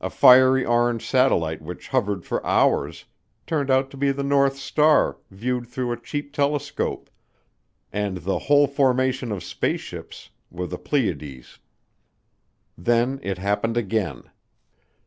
A 0.00 0.08
fiery 0.08 0.64
orange 0.64 1.06
satellite 1.06 1.60
which 1.60 1.88
hovered 1.88 2.24
for 2.24 2.42
hours 2.46 3.04
turned 3.46 3.70
out 3.70 3.90
to 3.90 3.98
be 3.98 4.10
the 4.10 4.22
North 4.22 4.56
Star 4.56 5.18
viewed 5.30 5.66
through 5.68 5.92
a 5.92 6.00
cheap 6.00 6.32
telescope, 6.32 7.10
and 7.92 8.16
the 8.22 8.38
"whole 8.48 8.66
formation 8.66 9.30
of 9.30 9.44
space 9.44 9.82
ships" 9.82 10.30
were 10.50 10.66
the 10.66 10.78
Pleiades. 10.78 11.58
Then 12.78 13.20
it 13.22 13.36
happened 13.36 13.76
again. 13.76 14.22